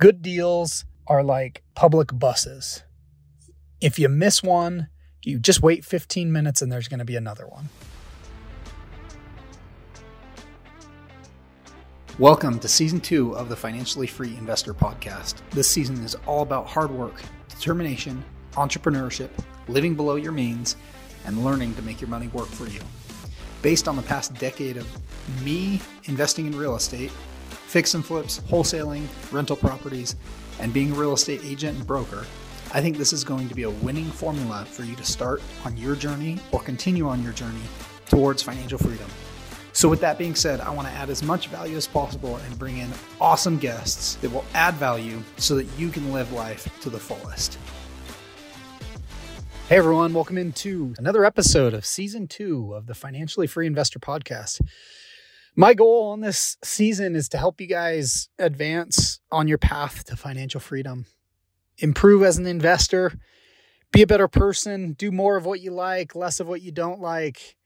Good 0.00 0.22
deals 0.22 0.86
are 1.06 1.22
like 1.22 1.62
public 1.74 2.18
buses. 2.18 2.84
If 3.82 3.98
you 3.98 4.08
miss 4.08 4.42
one, 4.42 4.88
you 5.22 5.38
just 5.38 5.60
wait 5.60 5.84
15 5.84 6.32
minutes 6.32 6.62
and 6.62 6.72
there's 6.72 6.88
going 6.88 7.00
to 7.00 7.04
be 7.04 7.16
another 7.16 7.46
one. 7.46 7.68
Welcome 12.18 12.58
to 12.60 12.66
season 12.66 13.00
two 13.00 13.36
of 13.36 13.50
the 13.50 13.56
Financially 13.56 14.06
Free 14.06 14.34
Investor 14.38 14.72
Podcast. 14.72 15.34
This 15.50 15.68
season 15.68 16.02
is 16.02 16.14
all 16.26 16.40
about 16.40 16.66
hard 16.66 16.90
work, 16.90 17.20
determination, 17.50 18.24
entrepreneurship, 18.52 19.28
living 19.68 19.94
below 19.94 20.16
your 20.16 20.32
means, 20.32 20.76
and 21.26 21.44
learning 21.44 21.74
to 21.74 21.82
make 21.82 22.00
your 22.00 22.08
money 22.08 22.28
work 22.28 22.48
for 22.48 22.66
you. 22.68 22.80
Based 23.60 23.86
on 23.86 23.96
the 23.96 24.02
past 24.02 24.32
decade 24.36 24.78
of 24.78 24.88
me 25.44 25.78
investing 26.04 26.46
in 26.46 26.56
real 26.56 26.74
estate, 26.74 27.12
fix 27.70 27.94
and 27.94 28.04
flips, 28.04 28.40
wholesaling, 28.48 29.06
rental 29.30 29.54
properties, 29.54 30.16
and 30.58 30.72
being 30.72 30.90
a 30.90 30.94
real 30.94 31.12
estate 31.12 31.40
agent 31.44 31.78
and 31.78 31.86
broker, 31.86 32.26
I 32.74 32.80
think 32.80 32.96
this 32.96 33.12
is 33.12 33.22
going 33.22 33.48
to 33.48 33.54
be 33.54 33.62
a 33.62 33.70
winning 33.70 34.06
formula 34.06 34.64
for 34.64 34.82
you 34.82 34.96
to 34.96 35.04
start 35.04 35.40
on 35.64 35.76
your 35.76 35.94
journey 35.94 36.40
or 36.50 36.58
continue 36.60 37.06
on 37.06 37.22
your 37.22 37.32
journey 37.32 37.62
towards 38.06 38.42
financial 38.42 38.76
freedom. 38.76 39.06
So, 39.72 39.88
with 39.88 40.00
that 40.00 40.18
being 40.18 40.34
said, 40.34 40.60
I 40.60 40.70
want 40.70 40.88
to 40.88 40.94
add 40.94 41.10
as 41.10 41.22
much 41.22 41.46
value 41.46 41.76
as 41.76 41.86
possible 41.86 42.38
and 42.38 42.58
bring 42.58 42.78
in 42.78 42.90
awesome 43.20 43.56
guests 43.56 44.16
that 44.16 44.32
will 44.32 44.44
add 44.52 44.74
value 44.74 45.22
so 45.36 45.54
that 45.54 45.68
you 45.78 45.90
can 45.90 46.12
live 46.12 46.32
life 46.32 46.68
to 46.80 46.90
the 46.90 46.98
fullest. 46.98 47.56
Hey 49.68 49.76
everyone, 49.76 50.12
welcome 50.12 50.38
into 50.38 50.92
another 50.98 51.24
episode 51.24 51.74
of 51.74 51.86
season 51.86 52.26
two 52.26 52.74
of 52.74 52.86
the 52.86 52.94
Financially 52.94 53.46
Free 53.46 53.68
Investor 53.68 54.00
Podcast. 54.00 54.60
My 55.56 55.74
goal 55.74 56.10
on 56.10 56.20
this 56.20 56.56
season 56.62 57.16
is 57.16 57.28
to 57.30 57.38
help 57.38 57.60
you 57.60 57.66
guys 57.66 58.28
advance 58.38 59.20
on 59.32 59.48
your 59.48 59.58
path 59.58 60.04
to 60.04 60.16
financial 60.16 60.60
freedom, 60.60 61.06
improve 61.78 62.22
as 62.22 62.38
an 62.38 62.46
investor, 62.46 63.18
be 63.92 64.02
a 64.02 64.06
better 64.06 64.28
person, 64.28 64.92
do 64.92 65.10
more 65.10 65.36
of 65.36 65.44
what 65.44 65.60
you 65.60 65.72
like, 65.72 66.14
less 66.14 66.38
of 66.38 66.46
what 66.46 66.62
you 66.62 66.70
don't 66.70 67.00
like, 67.00 67.56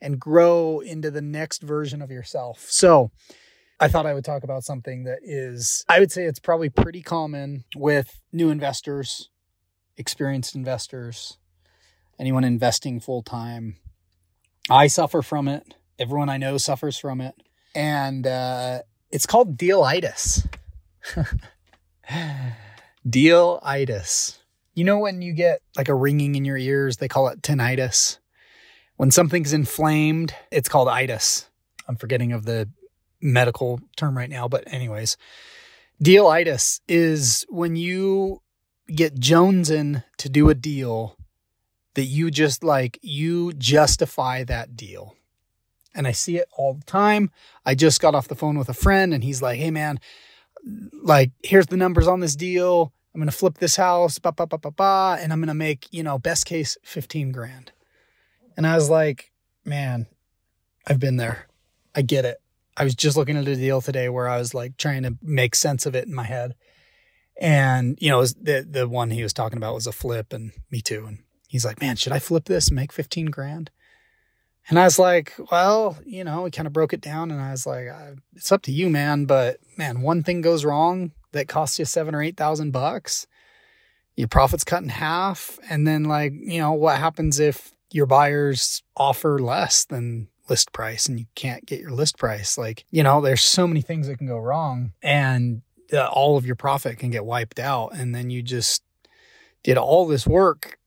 and 0.00 0.18
grow 0.18 0.80
into 0.80 1.10
the 1.10 1.20
next 1.20 1.62
version 1.62 2.00
of 2.00 2.10
yourself. 2.10 2.66
So, 2.70 3.10
I 3.78 3.88
thought 3.88 4.06
I 4.06 4.14
would 4.14 4.24
talk 4.24 4.44
about 4.44 4.64
something 4.64 5.04
that 5.04 5.18
is, 5.22 5.84
I 5.88 5.98
would 5.98 6.12
say 6.12 6.24
it's 6.24 6.38
probably 6.38 6.70
pretty 6.70 7.02
common 7.02 7.64
with 7.76 8.20
new 8.32 8.48
investors, 8.48 9.28
experienced 9.98 10.54
investors, 10.54 11.36
anyone 12.18 12.44
investing 12.44 13.00
full 13.00 13.22
time. 13.22 13.76
I 14.70 14.86
suffer 14.86 15.20
from 15.20 15.48
it 15.48 15.74
everyone 15.98 16.28
I 16.28 16.36
know 16.36 16.58
suffers 16.58 16.98
from 16.98 17.20
it. 17.20 17.34
And 17.74 18.26
uh, 18.26 18.80
it's 19.10 19.26
called 19.26 19.56
dealitis. 19.56 20.46
dealitis. 23.08 24.38
You 24.74 24.84
know, 24.84 24.98
when 24.98 25.22
you 25.22 25.32
get 25.32 25.60
like 25.76 25.88
a 25.88 25.94
ringing 25.94 26.34
in 26.34 26.44
your 26.44 26.56
ears, 26.56 26.96
they 26.96 27.08
call 27.08 27.28
it 27.28 27.42
tinnitus. 27.42 28.18
When 28.96 29.10
something's 29.10 29.52
inflamed, 29.52 30.34
it's 30.50 30.68
called 30.68 30.88
itis. 30.88 31.48
I'm 31.88 31.96
forgetting 31.96 32.32
of 32.32 32.44
the 32.44 32.68
medical 33.20 33.80
term 33.96 34.16
right 34.16 34.30
now, 34.30 34.48
but, 34.48 34.64
anyways, 34.66 35.16
dealitis 36.02 36.80
is 36.88 37.44
when 37.48 37.76
you 37.76 38.40
get 38.86 39.16
Jonesing 39.18 40.04
to 40.18 40.28
do 40.28 40.48
a 40.48 40.54
deal 40.54 41.16
that 41.94 42.04
you 42.04 42.30
just 42.30 42.62
like, 42.62 42.98
you 43.02 43.52
justify 43.52 44.44
that 44.44 44.76
deal 44.76 45.16
and 45.94 46.06
I 46.06 46.12
see 46.12 46.36
it 46.36 46.48
all 46.56 46.74
the 46.74 46.84
time. 46.84 47.30
I 47.64 47.74
just 47.74 48.00
got 48.00 48.14
off 48.14 48.28
the 48.28 48.34
phone 48.34 48.58
with 48.58 48.68
a 48.68 48.74
friend 48.74 49.14
and 49.14 49.22
he's 49.22 49.42
like, 49.42 49.58
Hey 49.58 49.70
man, 49.70 50.00
like 50.92 51.30
here's 51.42 51.66
the 51.66 51.76
numbers 51.76 52.08
on 52.08 52.20
this 52.20 52.36
deal. 52.36 52.92
I'm 53.14 53.24
to 53.24 53.30
flip 53.30 53.58
this 53.58 53.76
house, 53.76 54.18
ba, 54.18 54.32
ba, 54.32 54.46
ba, 54.46 54.58
ba, 54.58 54.72
ba, 54.72 55.18
and 55.20 55.32
I'm 55.32 55.40
to 55.46 55.54
make, 55.54 55.86
you 55.92 56.02
know, 56.02 56.18
best 56.18 56.46
case 56.46 56.76
15 56.82 57.30
grand. 57.30 57.70
And 58.56 58.66
I 58.66 58.74
was 58.74 58.90
like, 58.90 59.30
man, 59.64 60.06
I've 60.84 60.98
been 60.98 61.16
there. 61.16 61.46
I 61.94 62.02
get 62.02 62.24
it. 62.24 62.38
I 62.76 62.82
was 62.82 62.96
just 62.96 63.16
looking 63.16 63.36
at 63.36 63.46
a 63.46 63.54
deal 63.54 63.80
today 63.80 64.08
where 64.08 64.28
I 64.28 64.38
was 64.38 64.52
like 64.52 64.76
trying 64.76 65.04
to 65.04 65.16
make 65.22 65.54
sense 65.54 65.86
of 65.86 65.94
it 65.94 66.08
in 66.08 66.14
my 66.14 66.24
head. 66.24 66.56
And, 67.40 67.96
you 68.00 68.10
know, 68.10 68.24
the, 68.24 68.66
the 68.68 68.88
one 68.88 69.10
he 69.10 69.22
was 69.22 69.32
talking 69.32 69.58
about 69.58 69.74
was 69.74 69.86
a 69.86 69.92
flip 69.92 70.32
and 70.32 70.50
me 70.70 70.80
too. 70.80 71.04
And 71.06 71.18
he's 71.46 71.64
like, 71.64 71.80
man, 71.80 71.94
should 71.94 72.12
I 72.12 72.18
flip 72.18 72.46
this 72.46 72.68
and 72.68 72.76
make 72.76 72.92
15 72.92 73.26
grand? 73.26 73.70
And 74.68 74.78
I 74.78 74.84
was 74.84 74.98
like, 74.98 75.34
well, 75.50 75.98
you 76.06 76.24
know, 76.24 76.42
we 76.42 76.50
kind 76.50 76.66
of 76.66 76.72
broke 76.72 76.92
it 76.92 77.00
down 77.00 77.30
and 77.30 77.40
I 77.40 77.50
was 77.50 77.66
like, 77.66 77.88
it's 78.34 78.50
up 78.50 78.62
to 78.62 78.72
you, 78.72 78.88
man. 78.88 79.26
But 79.26 79.58
man, 79.76 80.00
one 80.00 80.22
thing 80.22 80.40
goes 80.40 80.64
wrong 80.64 81.12
that 81.32 81.48
costs 81.48 81.78
you 81.78 81.84
seven 81.84 82.14
or 82.14 82.22
8,000 82.22 82.70
bucks. 82.70 83.26
Your 84.16 84.28
profits 84.28 84.64
cut 84.64 84.82
in 84.82 84.88
half. 84.88 85.58
And 85.68 85.86
then 85.86 86.04
like, 86.04 86.32
you 86.32 86.60
know, 86.60 86.72
what 86.72 86.98
happens 86.98 87.38
if 87.38 87.72
your 87.90 88.06
buyers 88.06 88.82
offer 88.96 89.38
less 89.38 89.84
than 89.84 90.28
list 90.48 90.72
price 90.72 91.06
and 91.06 91.18
you 91.18 91.26
can't 91.34 91.66
get 91.66 91.80
your 91.80 91.90
list 91.90 92.16
price? 92.16 92.56
Like, 92.56 92.86
you 92.90 93.02
know, 93.02 93.20
there's 93.20 93.42
so 93.42 93.66
many 93.66 93.82
things 93.82 94.06
that 94.06 94.16
can 94.16 94.26
go 94.26 94.38
wrong 94.38 94.92
and 95.02 95.60
uh, 95.92 96.06
all 96.06 96.38
of 96.38 96.46
your 96.46 96.56
profit 96.56 96.98
can 96.98 97.10
get 97.10 97.26
wiped 97.26 97.58
out. 97.58 97.94
And 97.94 98.14
then 98.14 98.30
you 98.30 98.42
just 98.42 98.82
did 99.62 99.76
all 99.76 100.06
this 100.06 100.26
work, 100.26 100.78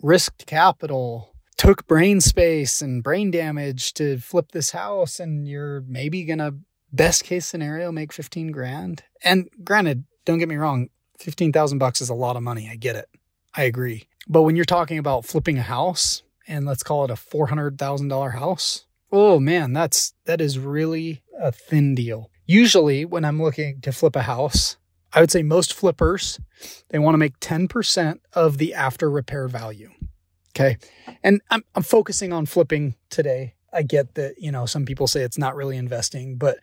risked 0.00 0.46
capital, 0.46 1.29
took 1.60 1.86
brain 1.86 2.22
space 2.22 2.80
and 2.80 3.02
brain 3.02 3.30
damage 3.30 3.92
to 3.92 4.16
flip 4.16 4.50
this 4.50 4.70
house 4.70 5.20
and 5.20 5.46
you're 5.46 5.82
maybe 5.82 6.24
to 6.38 6.54
best 6.90 7.22
case 7.22 7.44
scenario 7.44 7.92
make 7.92 8.14
15 8.14 8.50
grand. 8.50 9.02
And 9.22 9.46
granted, 9.62 10.04
don't 10.24 10.38
get 10.38 10.48
me 10.48 10.56
wrong, 10.56 10.88
15,000 11.18 11.76
bucks 11.76 12.00
is 12.00 12.08
a 12.08 12.14
lot 12.14 12.36
of 12.36 12.42
money. 12.42 12.70
I 12.72 12.76
get 12.76 12.96
it. 12.96 13.10
I 13.54 13.64
agree. 13.64 14.08
But 14.26 14.44
when 14.44 14.56
you're 14.56 14.64
talking 14.64 14.96
about 14.96 15.26
flipping 15.26 15.58
a 15.58 15.62
house 15.62 16.22
and 16.48 16.64
let's 16.64 16.82
call 16.82 17.04
it 17.04 17.10
a 17.10 17.14
$400,000 17.14 18.32
house, 18.32 18.86
oh 19.12 19.38
man, 19.38 19.74
that's 19.74 20.14
that 20.24 20.40
is 20.40 20.58
really 20.58 21.22
a 21.38 21.52
thin 21.52 21.94
deal. 21.94 22.30
Usually 22.46 23.04
when 23.04 23.26
I'm 23.26 23.42
looking 23.42 23.82
to 23.82 23.92
flip 23.92 24.16
a 24.16 24.22
house, 24.22 24.78
I 25.12 25.20
would 25.20 25.30
say 25.30 25.42
most 25.42 25.74
flippers, 25.74 26.40
they 26.88 26.98
want 26.98 27.12
to 27.12 27.18
make 27.18 27.38
10% 27.38 28.20
of 28.32 28.56
the 28.56 28.72
after 28.72 29.10
repair 29.10 29.46
value. 29.46 29.90
Okay. 30.60 30.76
And 31.22 31.40
I'm, 31.50 31.64
I'm 31.74 31.82
focusing 31.82 32.32
on 32.32 32.44
flipping 32.44 32.94
today. 33.08 33.54
I 33.72 33.82
get 33.82 34.14
that, 34.14 34.34
you 34.38 34.52
know, 34.52 34.66
some 34.66 34.84
people 34.84 35.06
say 35.06 35.22
it's 35.22 35.38
not 35.38 35.56
really 35.56 35.76
investing, 35.76 36.36
but 36.36 36.58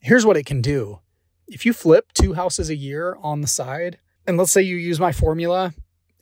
here's 0.00 0.26
what 0.26 0.36
it 0.36 0.46
can 0.46 0.60
do. 0.60 0.98
If 1.46 1.64
you 1.64 1.72
flip 1.72 2.12
two 2.12 2.34
houses 2.34 2.70
a 2.70 2.76
year 2.76 3.16
on 3.22 3.40
the 3.40 3.46
side, 3.46 3.98
and 4.26 4.36
let's 4.36 4.52
say 4.52 4.62
you 4.62 4.76
use 4.76 4.98
my 4.98 5.12
formula 5.12 5.74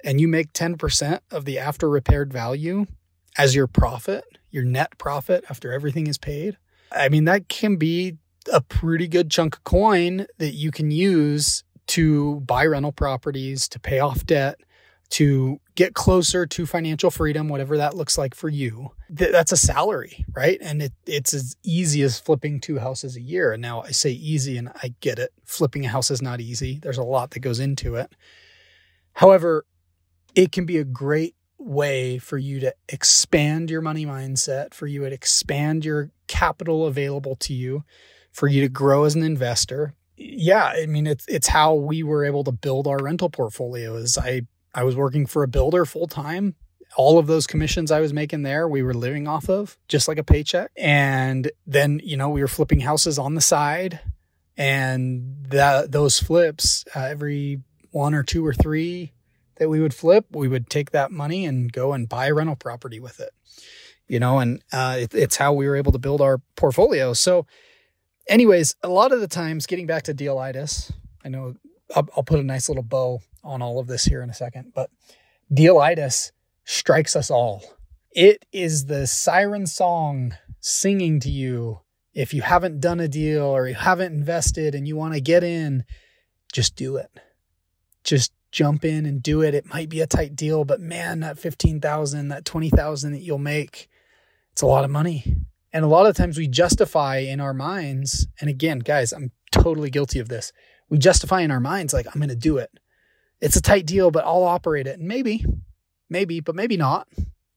and 0.04 0.20
you 0.20 0.28
make 0.28 0.52
10% 0.52 1.20
of 1.30 1.44
the 1.44 1.58
after 1.58 1.88
repaired 1.88 2.32
value 2.32 2.86
as 3.36 3.54
your 3.54 3.66
profit, 3.66 4.24
your 4.50 4.64
net 4.64 4.98
profit 4.98 5.44
after 5.48 5.72
everything 5.72 6.08
is 6.08 6.18
paid, 6.18 6.58
I 6.92 7.08
mean, 7.08 7.24
that 7.24 7.48
can 7.48 7.76
be 7.76 8.16
a 8.52 8.60
pretty 8.60 9.08
good 9.08 9.30
chunk 9.30 9.56
of 9.56 9.64
coin 9.64 10.26
that 10.38 10.54
you 10.54 10.70
can 10.70 10.90
use 10.90 11.64
to 11.88 12.40
buy 12.40 12.66
rental 12.66 12.92
properties, 12.92 13.68
to 13.68 13.80
pay 13.80 13.98
off 13.98 14.24
debt, 14.26 14.60
to 15.10 15.58
get 15.74 15.94
closer 15.94 16.46
to 16.46 16.66
financial 16.66 17.10
freedom, 17.10 17.48
whatever 17.48 17.78
that 17.78 17.94
looks 17.94 18.18
like 18.18 18.34
for 18.34 18.48
you. 18.48 18.90
Th- 19.16 19.32
that's 19.32 19.52
a 19.52 19.56
salary, 19.56 20.24
right? 20.34 20.58
And 20.60 20.82
it, 20.82 20.92
it's 21.06 21.32
as 21.32 21.56
easy 21.62 22.02
as 22.02 22.20
flipping 22.20 22.60
two 22.60 22.78
houses 22.78 23.16
a 23.16 23.20
year. 23.20 23.52
And 23.52 23.62
now 23.62 23.82
I 23.82 23.90
say 23.90 24.10
easy 24.10 24.58
and 24.58 24.68
I 24.82 24.94
get 25.00 25.18
it. 25.18 25.30
Flipping 25.44 25.86
a 25.86 25.88
house 25.88 26.10
is 26.10 26.20
not 26.20 26.40
easy. 26.40 26.78
There's 26.82 26.98
a 26.98 27.02
lot 27.04 27.30
that 27.30 27.40
goes 27.40 27.58
into 27.58 27.94
it. 27.94 28.12
However, 29.14 29.64
it 30.34 30.52
can 30.52 30.66
be 30.66 30.76
a 30.76 30.84
great 30.84 31.34
way 31.58 32.18
for 32.18 32.38
you 32.38 32.60
to 32.60 32.74
expand 32.88 33.70
your 33.70 33.80
money 33.80 34.06
mindset, 34.06 34.74
for 34.74 34.86
you 34.86 35.00
to 35.00 35.12
expand 35.12 35.84
your 35.84 36.10
capital 36.26 36.86
available 36.86 37.34
to 37.36 37.54
you, 37.54 37.82
for 38.30 38.46
you 38.46 38.60
to 38.60 38.68
grow 38.68 39.04
as 39.04 39.14
an 39.14 39.22
investor. 39.22 39.94
Yeah, 40.16 40.64
I 40.64 40.86
mean 40.86 41.06
it's 41.06 41.24
it's 41.28 41.46
how 41.48 41.74
we 41.74 42.02
were 42.02 42.24
able 42.24 42.44
to 42.44 42.52
build 42.52 42.86
our 42.86 42.98
rental 42.98 43.30
portfolio. 43.30 43.96
Is 43.96 44.18
I 44.18 44.42
I 44.78 44.84
was 44.84 44.94
working 44.94 45.26
for 45.26 45.42
a 45.42 45.48
builder 45.48 45.84
full 45.84 46.06
time. 46.06 46.54
All 46.96 47.18
of 47.18 47.26
those 47.26 47.48
commissions 47.48 47.90
I 47.90 47.98
was 47.98 48.12
making 48.12 48.42
there, 48.42 48.68
we 48.68 48.80
were 48.80 48.94
living 48.94 49.26
off 49.26 49.50
of 49.50 49.76
just 49.88 50.06
like 50.06 50.18
a 50.18 50.22
paycheck. 50.22 50.70
And 50.76 51.50
then, 51.66 52.00
you 52.04 52.16
know, 52.16 52.28
we 52.28 52.42
were 52.42 52.48
flipping 52.48 52.78
houses 52.78 53.18
on 53.18 53.34
the 53.34 53.40
side 53.40 53.98
and 54.56 55.46
that 55.48 55.90
those 55.90 56.20
flips 56.20 56.84
uh, 56.94 57.00
every 57.00 57.60
one 57.90 58.14
or 58.14 58.22
two 58.22 58.46
or 58.46 58.54
three 58.54 59.14
that 59.56 59.68
we 59.68 59.80
would 59.80 59.94
flip, 59.94 60.26
we 60.30 60.46
would 60.46 60.70
take 60.70 60.92
that 60.92 61.10
money 61.10 61.44
and 61.44 61.72
go 61.72 61.92
and 61.92 62.08
buy 62.08 62.28
a 62.28 62.34
rental 62.34 62.54
property 62.54 63.00
with 63.00 63.18
it. 63.18 63.30
You 64.06 64.20
know, 64.20 64.38
and 64.38 64.62
uh, 64.72 64.98
it, 65.00 65.12
it's 65.12 65.36
how 65.36 65.54
we 65.54 65.66
were 65.66 65.74
able 65.74 65.90
to 65.90 65.98
build 65.98 66.20
our 66.20 66.38
portfolio. 66.54 67.14
So, 67.14 67.46
anyways, 68.28 68.76
a 68.84 68.88
lot 68.88 69.10
of 69.10 69.20
the 69.20 69.26
times, 69.26 69.66
getting 69.66 69.88
back 69.88 70.04
to 70.04 70.14
dealitis, 70.14 70.92
I 71.24 71.30
know 71.30 71.56
I'll, 71.94 72.08
I'll 72.16 72.22
put 72.22 72.40
a 72.40 72.44
nice 72.44 72.68
little 72.68 72.82
bow 72.82 73.20
on 73.42 73.62
all 73.62 73.78
of 73.78 73.86
this 73.86 74.04
here 74.04 74.22
in 74.22 74.30
a 74.30 74.34
second, 74.34 74.72
but 74.74 74.90
dealitis 75.52 76.32
strikes 76.64 77.16
us 77.16 77.30
all. 77.30 77.62
It 78.12 78.44
is 78.52 78.86
the 78.86 79.06
siren 79.06 79.66
song 79.66 80.34
singing 80.60 81.20
to 81.20 81.30
you 81.30 81.80
if 82.14 82.34
you 82.34 82.42
haven't 82.42 82.80
done 82.80 83.00
a 83.00 83.08
deal 83.08 83.44
or 83.44 83.68
you 83.68 83.74
haven't 83.74 84.12
invested 84.12 84.74
and 84.74 84.88
you 84.88 84.96
want 84.96 85.14
to 85.14 85.20
get 85.20 85.44
in. 85.44 85.84
just 86.52 86.76
do 86.76 86.96
it. 86.96 87.10
Just 88.02 88.32
jump 88.50 88.84
in 88.84 89.06
and 89.06 89.22
do 89.22 89.42
it. 89.42 89.54
It 89.54 89.66
might 89.66 89.88
be 89.88 90.00
a 90.00 90.06
tight 90.06 90.34
deal, 90.34 90.64
but 90.64 90.80
man, 90.80 91.20
that 91.20 91.38
15,000, 91.38 92.28
that 92.28 92.44
20,000 92.44 93.12
that 93.12 93.20
you'll 93.20 93.38
make, 93.38 93.88
it's 94.52 94.62
a 94.62 94.66
lot 94.66 94.84
of 94.84 94.90
money. 94.90 95.36
And 95.72 95.84
a 95.84 95.88
lot 95.88 96.06
of 96.06 96.16
times 96.16 96.38
we 96.38 96.48
justify 96.48 97.18
in 97.18 97.40
our 97.40 97.52
minds, 97.52 98.26
and 98.40 98.48
again, 98.48 98.78
guys, 98.78 99.12
I'm 99.12 99.32
totally 99.52 99.90
guilty 99.90 100.18
of 100.18 100.28
this. 100.28 100.52
We 100.88 100.98
justify 100.98 101.40
in 101.42 101.50
our 101.50 101.60
minds, 101.60 101.92
like, 101.92 102.06
I'm 102.06 102.20
going 102.20 102.28
to 102.28 102.36
do 102.36 102.58
it. 102.58 102.70
It's 103.40 103.56
a 103.56 103.62
tight 103.62 103.86
deal, 103.86 104.10
but 104.10 104.24
I'll 104.24 104.44
operate 104.44 104.86
it. 104.86 104.98
And 104.98 105.06
maybe, 105.06 105.44
maybe, 106.08 106.40
but 106.40 106.54
maybe 106.54 106.76
not, 106.76 107.08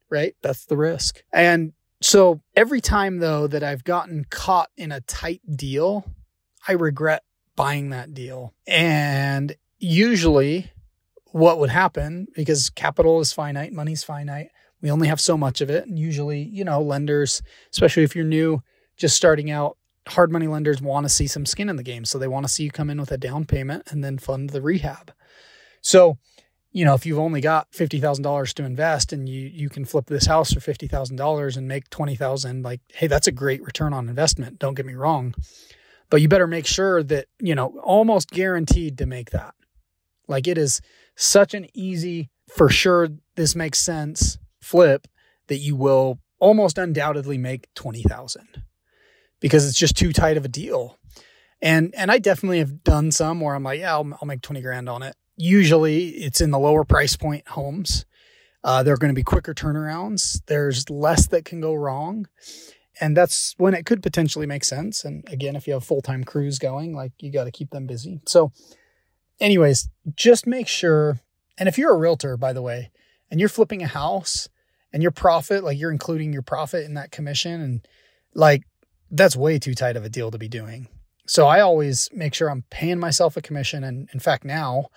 right? 0.09 0.35
That's 0.41 0.65
the 0.65 0.77
risk. 0.77 1.23
And 1.31 1.73
so 2.01 2.41
every 2.55 2.81
time, 2.81 3.19
though, 3.19 3.47
that 3.47 3.63
I've 3.63 3.83
gotten 3.83 4.25
caught 4.29 4.69
in 4.75 4.91
a 4.91 5.01
tight 5.01 5.41
deal, 5.55 6.05
I 6.67 6.73
regret 6.73 7.23
buying 7.55 7.89
that 7.89 8.13
deal. 8.13 8.53
And 8.67 9.55
usually, 9.79 10.71
what 11.31 11.59
would 11.59 11.69
happen 11.69 12.27
because 12.35 12.69
capital 12.69 13.19
is 13.21 13.33
finite, 13.33 13.73
money's 13.73 14.03
finite, 14.03 14.49
we 14.81 14.91
only 14.91 15.07
have 15.07 15.21
so 15.21 15.37
much 15.37 15.61
of 15.61 15.69
it. 15.69 15.85
And 15.87 15.97
usually, 15.97 16.41
you 16.41 16.63
know, 16.63 16.81
lenders, 16.81 17.41
especially 17.71 18.03
if 18.03 18.15
you're 18.15 18.25
new, 18.25 18.61
just 18.97 19.15
starting 19.15 19.51
out, 19.51 19.77
hard 20.07 20.31
money 20.31 20.47
lenders 20.47 20.81
want 20.81 21.05
to 21.05 21.09
see 21.09 21.27
some 21.27 21.45
skin 21.45 21.69
in 21.69 21.75
the 21.75 21.83
game. 21.83 22.05
So 22.05 22.17
they 22.17 22.27
want 22.27 22.45
to 22.45 22.51
see 22.51 22.63
you 22.63 22.71
come 22.71 22.89
in 22.89 22.99
with 22.99 23.11
a 23.11 23.17
down 23.17 23.45
payment 23.45 23.91
and 23.91 24.03
then 24.03 24.17
fund 24.17 24.49
the 24.49 24.61
rehab. 24.61 25.13
So, 25.81 26.17
you 26.71 26.85
know, 26.85 26.93
if 26.93 27.05
you've 27.05 27.19
only 27.19 27.41
got 27.41 27.71
$50,000 27.71 28.53
to 28.53 28.63
invest 28.63 29.13
and 29.13 29.27
you 29.27 29.41
you 29.47 29.69
can 29.69 29.85
flip 29.85 30.07
this 30.07 30.25
house 30.25 30.53
for 30.53 30.59
$50,000 30.59 31.57
and 31.57 31.67
make 31.67 31.89
20,000, 31.89 32.63
like 32.63 32.81
hey, 32.93 33.07
that's 33.07 33.27
a 33.27 33.31
great 33.31 33.63
return 33.63 33.93
on 33.93 34.09
investment, 34.09 34.59
don't 34.59 34.75
get 34.75 34.85
me 34.85 34.93
wrong. 34.93 35.33
But 36.09 36.21
you 36.21 36.27
better 36.27 36.47
make 36.47 36.65
sure 36.65 37.03
that, 37.03 37.27
you 37.39 37.55
know, 37.55 37.79
almost 37.83 38.31
guaranteed 38.31 38.97
to 38.97 39.05
make 39.05 39.31
that. 39.31 39.53
Like 40.27 40.47
it 40.47 40.57
is 40.57 40.81
such 41.15 41.53
an 41.53 41.67
easy 41.73 42.29
for 42.47 42.69
sure 42.69 43.09
this 43.35 43.55
makes 43.55 43.79
sense 43.79 44.37
flip 44.61 45.07
that 45.47 45.57
you 45.57 45.75
will 45.75 46.19
almost 46.39 46.77
undoubtedly 46.77 47.37
make 47.37 47.67
20,000 47.75 48.63
because 49.41 49.67
it's 49.67 49.77
just 49.77 49.97
too 49.97 50.13
tight 50.13 50.37
of 50.37 50.45
a 50.45 50.47
deal. 50.47 50.97
And 51.61 51.93
and 51.95 52.09
I 52.09 52.17
definitely 52.19 52.59
have 52.59 52.83
done 52.83 53.11
some 53.11 53.41
where 53.41 53.53
I'm 53.53 53.63
like, 53.63 53.81
yeah, 53.81 53.91
I'll, 53.91 54.17
I'll 54.21 54.27
make 54.27 54.41
20 54.41 54.61
grand 54.61 54.87
on 54.87 55.03
it. 55.03 55.15
Usually 55.35 56.09
it's 56.09 56.39
in 56.39 56.51
the 56.51 56.59
lower 56.59 56.85
price 56.85 57.17
point 57.17 57.47
homes. 57.49 58.05
Uh, 58.63 58.83
there 58.83 58.93
are 58.93 58.97
going 58.97 59.13
to 59.13 59.15
be 59.15 59.23
quicker 59.23 59.53
turnarounds. 59.53 60.41
There's 60.45 60.89
less 60.89 61.27
that 61.27 61.45
can 61.45 61.61
go 61.61 61.73
wrong. 61.73 62.27
And 62.99 63.17
that's 63.17 63.55
when 63.57 63.73
it 63.73 63.85
could 63.85 64.03
potentially 64.03 64.45
make 64.45 64.63
sense. 64.63 65.03
And 65.03 65.23
again, 65.27 65.55
if 65.55 65.65
you 65.65 65.73
have 65.73 65.83
full 65.83 66.01
time 66.01 66.23
crews 66.23 66.59
going, 66.59 66.95
like 66.95 67.13
you 67.19 67.31
got 67.31 67.45
to 67.45 67.51
keep 67.51 67.71
them 67.71 67.87
busy. 67.87 68.21
So, 68.27 68.51
anyways, 69.39 69.89
just 70.15 70.45
make 70.45 70.67
sure. 70.67 71.19
And 71.57 71.67
if 71.67 71.77
you're 71.77 71.93
a 71.93 71.97
realtor, 71.97 72.37
by 72.37 72.53
the 72.53 72.61
way, 72.61 72.91
and 73.29 73.39
you're 73.39 73.49
flipping 73.49 73.81
a 73.81 73.87
house 73.87 74.49
and 74.93 75.01
your 75.01 75.11
profit, 75.11 75.63
like 75.63 75.79
you're 75.79 75.91
including 75.91 76.33
your 76.33 76.41
profit 76.41 76.85
in 76.85 76.93
that 76.95 77.11
commission, 77.11 77.61
and 77.61 77.87
like 78.35 78.63
that's 79.11 79.35
way 79.35 79.59
too 79.59 79.75
tight 79.75 79.97
of 79.97 80.05
a 80.05 80.09
deal 80.09 80.31
to 80.31 80.37
be 80.37 80.47
doing. 80.47 80.87
So 81.27 81.47
I 81.47 81.59
always 81.61 82.09
make 82.11 82.33
sure 82.33 82.49
I'm 82.49 82.63
paying 82.69 82.99
myself 82.99 83.37
a 83.37 83.41
commission. 83.41 83.83
And 83.83 84.09
in 84.13 84.19
fact, 84.19 84.43
now 84.43 84.87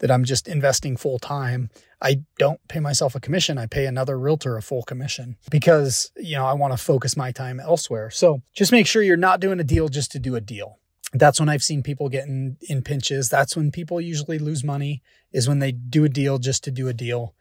that 0.00 0.10
I'm 0.10 0.24
just 0.24 0.48
investing 0.48 0.96
full 0.96 1.18
time, 1.18 1.70
I 2.00 2.22
don't 2.38 2.60
pay 2.68 2.80
myself 2.80 3.14
a 3.14 3.20
commission. 3.20 3.56
I 3.56 3.66
pay 3.66 3.86
another 3.86 4.18
realtor 4.18 4.56
a 4.56 4.62
full 4.62 4.82
commission 4.82 5.36
because, 5.50 6.10
you 6.16 6.36
know, 6.36 6.44
I 6.44 6.52
want 6.54 6.72
to 6.72 6.76
focus 6.76 7.16
my 7.16 7.30
time 7.30 7.60
elsewhere. 7.60 8.10
So 8.10 8.42
just 8.52 8.72
make 8.72 8.86
sure 8.86 9.02
you're 9.02 9.16
not 9.16 9.40
doing 9.40 9.60
a 9.60 9.64
deal 9.64 9.88
just 9.88 10.10
to 10.12 10.18
do 10.18 10.34
a 10.34 10.40
deal. 10.40 10.78
That's 11.14 11.38
when 11.38 11.48
I've 11.48 11.62
seen 11.62 11.82
people 11.82 12.08
get 12.08 12.26
in, 12.26 12.56
in 12.68 12.82
pinches. 12.82 13.28
That's 13.28 13.56
when 13.56 13.70
people 13.70 14.00
usually 14.00 14.38
lose 14.38 14.64
money 14.64 15.02
is 15.30 15.48
when 15.48 15.60
they 15.60 15.72
do 15.72 16.04
a 16.04 16.08
deal 16.08 16.38
just 16.38 16.64
to 16.64 16.70
do 16.70 16.88
a 16.88 16.94
deal 16.94 17.34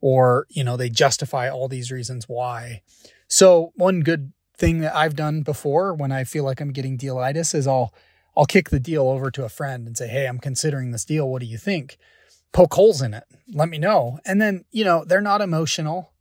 or, 0.00 0.46
you 0.48 0.64
know, 0.64 0.76
they 0.76 0.88
justify 0.88 1.48
all 1.48 1.68
these 1.68 1.92
reasons 1.92 2.28
why. 2.28 2.82
So 3.28 3.72
one 3.76 4.00
good 4.00 4.32
thing 4.60 4.80
that 4.80 4.94
I've 4.94 5.16
done 5.16 5.42
before 5.42 5.94
when 5.94 6.12
I 6.12 6.22
feel 6.24 6.44
like 6.44 6.60
I'm 6.60 6.72
getting 6.72 6.98
dealitis 6.98 7.54
is 7.54 7.66
I'll 7.66 7.92
I'll 8.36 8.44
kick 8.46 8.70
the 8.70 8.78
deal 8.78 9.08
over 9.08 9.30
to 9.32 9.44
a 9.44 9.48
friend 9.48 9.86
and 9.86 9.96
say, 9.96 10.06
"Hey, 10.06 10.26
I'm 10.26 10.38
considering 10.38 10.92
this 10.92 11.04
deal. 11.04 11.28
What 11.28 11.40
do 11.40 11.46
you 11.46 11.58
think?" 11.58 11.98
Poke 12.52 12.74
holes 12.74 13.02
in 13.02 13.14
it. 13.14 13.24
Let 13.52 13.68
me 13.68 13.78
know. 13.78 14.18
And 14.24 14.40
then, 14.40 14.64
you 14.70 14.84
know, 14.84 15.04
they're 15.04 15.20
not 15.20 15.40
emotional. 15.40 16.12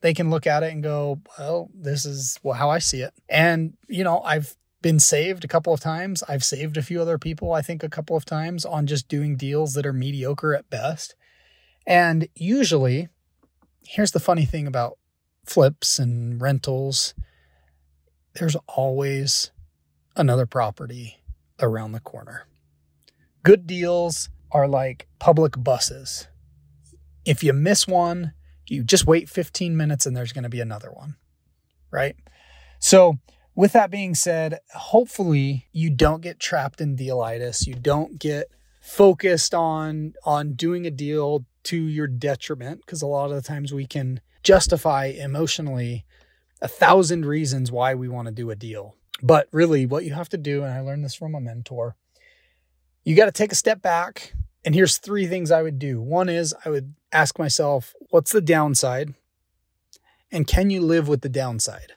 They 0.00 0.12
can 0.12 0.30
look 0.30 0.46
at 0.46 0.62
it 0.62 0.72
and 0.72 0.82
go, 0.82 1.20
"Well, 1.38 1.70
this 1.72 2.04
is 2.04 2.38
how 2.44 2.68
I 2.68 2.80
see 2.80 3.00
it." 3.00 3.14
And, 3.28 3.74
you 3.86 4.04
know, 4.04 4.20
I've 4.22 4.56
been 4.82 5.00
saved 5.00 5.44
a 5.44 5.48
couple 5.48 5.72
of 5.72 5.80
times. 5.80 6.22
I've 6.28 6.44
saved 6.44 6.76
a 6.76 6.82
few 6.82 7.00
other 7.00 7.18
people, 7.18 7.52
I 7.52 7.62
think 7.62 7.82
a 7.82 7.88
couple 7.88 8.16
of 8.16 8.24
times 8.24 8.64
on 8.64 8.86
just 8.86 9.08
doing 9.08 9.36
deals 9.36 9.74
that 9.74 9.86
are 9.86 9.92
mediocre 9.92 10.54
at 10.54 10.70
best. 10.70 11.14
And 11.86 12.28
usually, 12.34 13.08
here's 13.82 14.12
the 14.12 14.20
funny 14.20 14.44
thing 14.44 14.66
about 14.66 14.98
flips 15.44 15.98
and 15.98 16.40
rentals 16.40 17.14
there's 18.38 18.56
always 18.66 19.50
another 20.16 20.46
property 20.46 21.18
around 21.60 21.92
the 21.92 22.00
corner. 22.00 22.46
Good 23.42 23.66
deals 23.66 24.30
are 24.50 24.68
like 24.68 25.06
public 25.18 25.62
buses. 25.62 26.28
If 27.24 27.42
you 27.42 27.52
miss 27.52 27.86
one, 27.86 28.32
you 28.66 28.82
just 28.82 29.06
wait 29.06 29.28
15 29.28 29.76
minutes 29.76 30.06
and 30.06 30.16
there's 30.16 30.32
going 30.32 30.44
to 30.44 30.48
be 30.48 30.60
another 30.60 30.90
one, 30.90 31.16
right? 31.90 32.16
So, 32.78 33.18
with 33.54 33.72
that 33.72 33.90
being 33.90 34.14
said, 34.14 34.60
hopefully 34.72 35.66
you 35.72 35.90
don't 35.90 36.22
get 36.22 36.38
trapped 36.38 36.80
in 36.80 36.96
dealitis. 36.96 37.66
You 37.66 37.74
don't 37.74 38.18
get 38.18 38.46
focused 38.80 39.52
on 39.52 40.14
on 40.24 40.52
doing 40.54 40.86
a 40.86 40.90
deal 40.90 41.44
to 41.64 41.76
your 41.76 42.06
detriment 42.06 42.82
because 42.86 43.02
a 43.02 43.06
lot 43.06 43.30
of 43.30 43.36
the 43.36 43.42
times 43.42 43.74
we 43.74 43.84
can 43.84 44.20
justify 44.44 45.06
emotionally 45.06 46.06
a 46.60 46.68
thousand 46.68 47.26
reasons 47.26 47.70
why 47.70 47.94
we 47.94 48.08
want 48.08 48.26
to 48.26 48.32
do 48.32 48.50
a 48.50 48.56
deal. 48.56 48.94
But 49.22 49.48
really, 49.52 49.86
what 49.86 50.04
you 50.04 50.14
have 50.14 50.28
to 50.30 50.38
do, 50.38 50.62
and 50.62 50.72
I 50.72 50.80
learned 50.80 51.04
this 51.04 51.14
from 51.14 51.34
a 51.34 51.40
mentor, 51.40 51.96
you 53.04 53.16
got 53.16 53.26
to 53.26 53.32
take 53.32 53.52
a 53.52 53.56
step 53.56 53.82
back. 53.82 54.32
And 54.64 54.74
here's 54.74 54.98
three 54.98 55.26
things 55.26 55.50
I 55.50 55.62
would 55.62 55.78
do. 55.78 56.00
One 56.00 56.28
is 56.28 56.54
I 56.64 56.70
would 56.70 56.94
ask 57.12 57.38
myself, 57.38 57.94
what's 58.10 58.32
the 58.32 58.40
downside? 58.40 59.14
And 60.30 60.46
can 60.46 60.70
you 60.70 60.80
live 60.80 61.08
with 61.08 61.22
the 61.22 61.28
downside? 61.28 61.92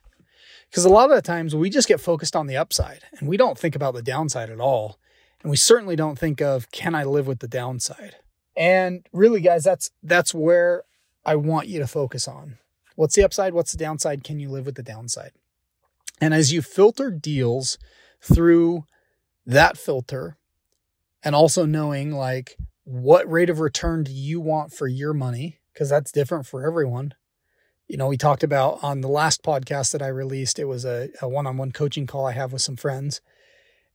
Because 0.70 0.86
a 0.86 0.90
lot 0.90 1.10
of 1.10 1.16
the 1.16 1.22
times 1.22 1.54
we 1.54 1.70
just 1.70 1.88
get 1.88 2.00
focused 2.00 2.36
on 2.36 2.48
the 2.48 2.56
upside 2.56 3.02
and 3.20 3.28
we 3.28 3.36
don't 3.36 3.58
think 3.58 3.76
about 3.76 3.94
the 3.94 4.02
downside 4.02 4.50
at 4.50 4.62
all. 4.62 5.00
And 5.42 5.50
we 5.50 5.58
certainly 5.58 5.98
don't 5.98 6.18
think 6.18 6.40
of, 6.40 6.72
can 6.72 6.96
I 6.96 7.04
live 7.04 7.28
with 7.28 7.40
the 7.40 7.48
downside? 7.48 8.16
And 8.56 9.06
really, 9.12 9.42
guys, 9.42 9.64
that's 9.64 9.90
that's 10.04 10.34
where 10.34 10.84
I 11.26 11.36
want 11.36 11.68
you 11.68 11.80
to 11.80 11.88
focus 11.88 12.28
on. 12.28 12.58
What's 12.96 13.16
the 13.16 13.24
upside? 13.24 13.54
What's 13.54 13.72
the 13.72 13.78
downside? 13.78 14.24
Can 14.24 14.40
you 14.40 14.50
live 14.50 14.66
with 14.66 14.76
the 14.76 14.84
downside? 14.84 15.32
And 16.20 16.34
as 16.34 16.54
you 16.54 16.62
filter 16.62 17.10
deals 17.10 17.78
through 18.22 18.86
that 19.46 19.78
filter, 19.78 20.38
and 21.24 21.36
also 21.36 21.66
knowing 21.66 22.12
like 22.12 22.58
what 22.84 23.30
rate 23.32 23.50
of 23.50 23.60
return 23.60 24.04
do 24.04 24.12
you 24.12 24.40
want 24.40 24.74
for 24.74 24.88
your 24.88 25.14
money, 25.14 25.60
because 25.74 25.90
that's 25.90 26.12
different 26.12 26.46
for 26.46 26.66
everyone. 26.66 27.14
You 27.88 27.98
know, 27.98 28.08
we 28.08 28.18
talked 28.18 28.44
about 28.44 28.84
on 28.84 29.02
the 29.02 29.08
last 29.08 29.44
podcast 29.44 29.92
that 29.92 30.02
I 30.02 30.08
released, 30.08 30.60
it 30.60 30.66
was 30.66 30.86
a, 30.86 31.10
one 31.22 31.46
on 31.46 31.58
one 31.58 31.72
coaching 31.72 32.08
call 32.08 32.26
I 32.26 32.32
have 32.32 32.54
with 32.54 32.62
some 32.62 32.78
friends. 32.78 33.22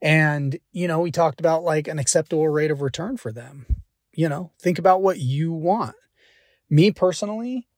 And, 0.03 0.59
you 0.73 0.87
know, 0.87 1.01
we 1.01 1.11
talked 1.11 1.41
about 1.41 1.63
like 1.63 1.89
an 1.89 1.99
acceptable 1.99 2.49
rate 2.49 2.71
of 2.71 2.83
return 2.83 3.17
for 3.17 3.33
them. 3.33 3.67
You 4.13 4.29
know, 4.29 4.53
think 4.61 4.79
about 4.79 5.03
what 5.03 5.19
you 5.19 5.53
want. 5.53 5.97
Me 6.69 6.91
personally, 6.91 7.69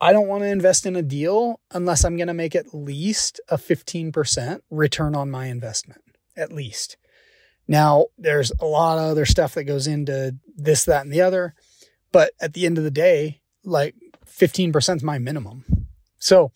I 0.00 0.12
don't 0.12 0.28
want 0.28 0.42
to 0.42 0.48
invest 0.48 0.86
in 0.86 0.96
a 0.96 1.02
deal 1.02 1.60
unless 1.72 2.04
I'm 2.04 2.16
going 2.16 2.28
to 2.28 2.34
make 2.34 2.54
at 2.54 2.74
least 2.74 3.40
a 3.48 3.56
15% 3.56 4.60
return 4.70 5.14
on 5.14 5.30
my 5.30 5.46
investment, 5.46 6.02
at 6.36 6.52
least. 6.52 6.96
Now, 7.68 8.06
there's 8.16 8.50
a 8.60 8.64
lot 8.64 8.98
of 8.98 9.10
other 9.10 9.26
stuff 9.26 9.54
that 9.54 9.64
goes 9.64 9.86
into 9.86 10.36
this, 10.56 10.84
that, 10.86 11.04
and 11.04 11.12
the 11.12 11.20
other. 11.20 11.54
But 12.12 12.32
at 12.40 12.54
the 12.54 12.66
end 12.66 12.78
of 12.78 12.84
the 12.84 12.90
day, 12.90 13.42
like 13.62 13.94
15% 14.26 14.96
is 14.96 15.02
my 15.02 15.18
minimum. 15.18 15.86
So 16.18 16.52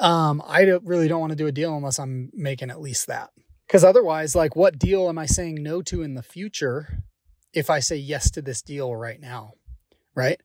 um, 0.00 0.42
I 0.46 0.64
don't, 0.64 0.84
really 0.84 1.08
don't 1.08 1.20
want 1.20 1.30
to 1.30 1.36
do 1.36 1.46
a 1.46 1.52
deal 1.52 1.76
unless 1.76 1.98
I'm 1.98 2.30
making 2.34 2.70
at 2.70 2.80
least 2.80 3.06
that. 3.06 3.30
Because 3.66 3.84
otherwise, 3.84 4.34
like, 4.34 4.56
what 4.56 4.78
deal 4.78 5.08
am 5.08 5.18
I 5.18 5.26
saying 5.26 5.62
no 5.62 5.80
to 5.82 6.02
in 6.02 6.14
the 6.14 6.22
future 6.22 7.02
if 7.52 7.70
I 7.70 7.78
say 7.78 7.96
yes 7.96 8.30
to 8.32 8.42
this 8.42 8.60
deal 8.62 8.94
right 8.94 9.20
now? 9.20 9.52
Right. 10.14 10.40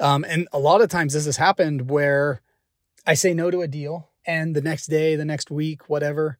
Um, 0.00 0.24
and 0.28 0.48
a 0.52 0.58
lot 0.58 0.80
of 0.80 0.88
times 0.88 1.12
this 1.12 1.26
has 1.26 1.36
happened 1.36 1.90
where 1.90 2.42
I 3.06 3.14
say 3.14 3.34
no 3.34 3.50
to 3.50 3.62
a 3.62 3.68
deal 3.68 4.10
and 4.26 4.56
the 4.56 4.62
next 4.62 4.86
day, 4.86 5.16
the 5.16 5.24
next 5.24 5.50
week, 5.50 5.88
whatever, 5.88 6.38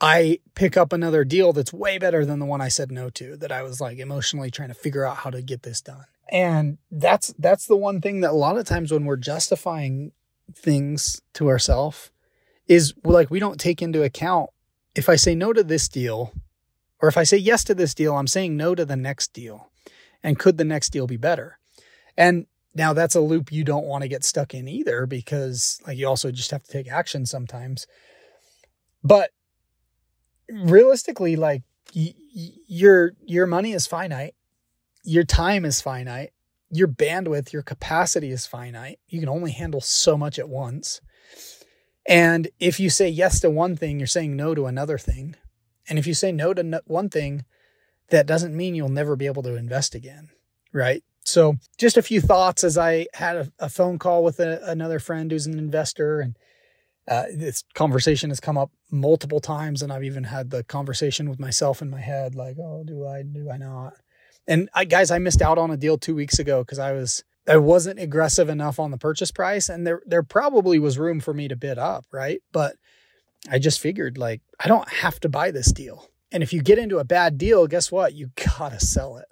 I 0.00 0.40
pick 0.54 0.76
up 0.76 0.92
another 0.92 1.24
deal 1.24 1.52
that's 1.52 1.72
way 1.72 1.98
better 1.98 2.24
than 2.24 2.38
the 2.38 2.46
one 2.46 2.60
I 2.60 2.68
said 2.68 2.90
no 2.92 3.10
to 3.10 3.36
that 3.38 3.50
I 3.52 3.62
was 3.62 3.80
like 3.80 3.98
emotionally 3.98 4.50
trying 4.50 4.68
to 4.68 4.74
figure 4.74 5.04
out 5.04 5.18
how 5.18 5.30
to 5.30 5.42
get 5.42 5.62
this 5.62 5.80
done. 5.80 6.04
And 6.30 6.78
that's 6.90 7.34
that's 7.38 7.66
the 7.66 7.76
one 7.76 8.00
thing 8.00 8.20
that 8.20 8.30
a 8.30 8.34
lot 8.34 8.58
of 8.58 8.66
times 8.66 8.92
when 8.92 9.06
we're 9.06 9.16
justifying 9.16 10.12
things 10.54 11.22
to 11.34 11.48
ourselves 11.48 12.10
is 12.66 12.94
like 13.02 13.30
we 13.30 13.40
don't 13.40 13.58
take 13.58 13.80
into 13.80 14.02
account 14.02 14.50
if 14.94 15.08
I 15.08 15.16
say 15.16 15.34
no 15.34 15.52
to 15.52 15.62
this 15.62 15.88
deal, 15.88 16.32
Or 17.00 17.08
if 17.08 17.16
I 17.16 17.22
say 17.22 17.36
yes 17.36 17.62
to 17.64 17.74
this 17.74 17.94
deal, 17.94 18.16
I'm 18.16 18.26
saying 18.26 18.56
no 18.56 18.74
to 18.74 18.84
the 18.84 18.96
next 18.96 19.32
deal. 19.32 19.70
And 20.22 20.38
could 20.38 20.58
the 20.58 20.64
next 20.64 20.90
deal 20.90 21.06
be 21.06 21.16
better? 21.16 21.58
And 22.16 22.46
now 22.78 22.92
that's 22.92 23.16
a 23.16 23.20
loop 23.20 23.52
you 23.52 23.64
don't 23.64 23.84
want 23.84 24.02
to 24.02 24.08
get 24.08 24.24
stuck 24.24 24.54
in 24.54 24.68
either 24.68 25.04
because 25.04 25.80
like 25.86 25.98
you 25.98 26.06
also 26.06 26.30
just 26.30 26.52
have 26.52 26.62
to 26.62 26.70
take 26.70 26.90
action 26.90 27.26
sometimes. 27.26 27.86
But 29.02 29.30
realistically 30.48 31.36
like 31.36 31.62
y- 31.94 32.14
y- 32.34 32.50
your 32.66 33.12
your 33.26 33.46
money 33.46 33.72
is 33.72 33.86
finite. 33.86 34.34
Your 35.04 35.24
time 35.24 35.64
is 35.64 35.80
finite. 35.80 36.30
Your 36.70 36.88
bandwidth, 36.88 37.52
your 37.52 37.62
capacity 37.62 38.30
is 38.30 38.46
finite. 38.46 39.00
You 39.08 39.20
can 39.20 39.28
only 39.28 39.52
handle 39.52 39.80
so 39.80 40.16
much 40.16 40.38
at 40.38 40.48
once. 40.48 41.00
And 42.06 42.48
if 42.60 42.78
you 42.78 42.90
say 42.90 43.08
yes 43.08 43.40
to 43.40 43.50
one 43.50 43.76
thing, 43.76 43.98
you're 43.98 44.06
saying 44.06 44.36
no 44.36 44.54
to 44.54 44.66
another 44.66 44.98
thing. 44.98 45.34
And 45.88 45.98
if 45.98 46.06
you 46.06 46.14
say 46.14 46.30
no 46.30 46.54
to 46.54 46.82
one 46.86 47.08
thing, 47.08 47.44
that 48.10 48.26
doesn't 48.26 48.56
mean 48.56 48.74
you'll 48.74 48.88
never 48.88 49.16
be 49.16 49.26
able 49.26 49.42
to 49.42 49.56
invest 49.56 49.94
again, 49.94 50.28
right? 50.72 51.02
So, 51.28 51.56
just 51.76 51.96
a 51.96 52.02
few 52.02 52.20
thoughts 52.20 52.64
as 52.64 52.78
I 52.78 53.06
had 53.12 53.36
a, 53.36 53.52
a 53.58 53.68
phone 53.68 53.98
call 53.98 54.24
with 54.24 54.40
a, 54.40 54.60
another 54.64 54.98
friend 54.98 55.30
who's 55.30 55.46
an 55.46 55.58
investor, 55.58 56.20
and 56.20 56.36
uh, 57.06 57.24
this 57.34 57.64
conversation 57.74 58.30
has 58.30 58.40
come 58.40 58.56
up 58.56 58.70
multiple 58.90 59.40
times, 59.40 59.82
and 59.82 59.92
I've 59.92 60.04
even 60.04 60.24
had 60.24 60.50
the 60.50 60.64
conversation 60.64 61.28
with 61.28 61.38
myself 61.38 61.82
in 61.82 61.90
my 61.90 62.00
head, 62.00 62.34
like, 62.34 62.56
"Oh, 62.58 62.82
do 62.84 63.06
I? 63.06 63.22
Do 63.22 63.50
I 63.50 63.58
not?" 63.58 63.94
And 64.46 64.70
I, 64.72 64.86
guys, 64.86 65.10
I 65.10 65.18
missed 65.18 65.42
out 65.42 65.58
on 65.58 65.70
a 65.70 65.76
deal 65.76 65.98
two 65.98 66.14
weeks 66.14 66.38
ago 66.38 66.62
because 66.62 66.78
I 66.78 66.92
was 66.92 67.22
I 67.46 67.58
wasn't 67.58 68.00
aggressive 68.00 68.48
enough 68.48 68.78
on 68.78 68.90
the 68.90 68.98
purchase 68.98 69.30
price, 69.30 69.68
and 69.68 69.86
there 69.86 70.00
there 70.06 70.22
probably 70.22 70.78
was 70.78 70.98
room 70.98 71.20
for 71.20 71.34
me 71.34 71.46
to 71.48 71.56
bid 71.56 71.78
up, 71.78 72.06
right? 72.10 72.40
But 72.52 72.76
I 73.50 73.58
just 73.58 73.80
figured 73.80 74.16
like 74.16 74.40
I 74.58 74.66
don't 74.68 74.88
have 74.88 75.20
to 75.20 75.28
buy 75.28 75.50
this 75.50 75.72
deal. 75.72 76.08
And 76.32 76.42
if 76.42 76.54
you 76.54 76.62
get 76.62 76.78
into 76.78 76.98
a 76.98 77.04
bad 77.04 77.36
deal, 77.36 77.66
guess 77.66 77.92
what? 77.92 78.14
You 78.14 78.30
gotta 78.34 78.80
sell 78.80 79.18
it. 79.18 79.26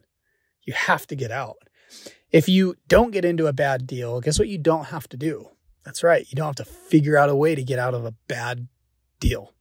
You 0.63 0.75
have 0.75 1.07
to 1.07 1.17
get 1.17 1.31
out. 1.31 1.57
If 2.31 2.49
you 2.49 2.77
don't 2.89 3.13
get 3.13 3.25
into 3.25 3.47
a 3.47 3.53
bad 3.53 3.87
deal, 3.87 4.21
guess 4.21 4.39
what 4.39 4.49
you 4.49 4.59
don't 4.59 4.87
have 4.87 5.09
to 5.09 5.17
do? 5.17 5.51
That's 5.85 6.03
right. 6.03 6.27
You 6.29 6.37
don't 6.37 6.59
have 6.59 6.67
to 6.67 6.73
figure 6.73 7.17
out 7.17 7.29
a 7.29 7.37
way 7.37 7.55
to 7.55 7.63
get 7.63 7.79
out 7.79 7.95
of 7.95 8.05
a 8.05 8.15
bad 8.29 8.69
deal. 9.21 9.53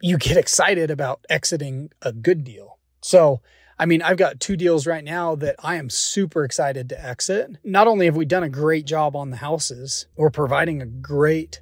You 0.00 0.16
get 0.16 0.36
excited 0.36 0.90
about 0.90 1.24
exiting 1.28 1.90
a 2.00 2.12
good 2.12 2.42
deal. 2.42 2.78
So, 3.02 3.40
I 3.78 3.86
mean, 3.86 4.02
I've 4.02 4.16
got 4.16 4.40
two 4.40 4.56
deals 4.56 4.86
right 4.86 5.04
now 5.04 5.34
that 5.36 5.56
I 5.58 5.76
am 5.76 5.90
super 5.90 6.44
excited 6.44 6.88
to 6.88 7.04
exit. 7.04 7.56
Not 7.64 7.86
only 7.86 8.06
have 8.06 8.16
we 8.16 8.24
done 8.24 8.42
a 8.42 8.48
great 8.48 8.86
job 8.86 9.14
on 9.14 9.30
the 9.30 9.36
houses, 9.36 10.06
we're 10.16 10.30
providing 10.30 10.80
a 10.80 10.86
great 10.86 11.60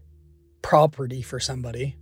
property 0.63 1.23
for 1.23 1.41
somebody, 1.41 1.97